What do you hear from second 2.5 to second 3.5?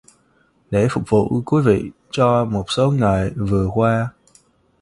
số ngày